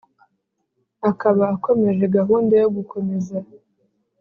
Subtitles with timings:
[1.09, 3.37] akaba akomeje gahunda yo gukomeza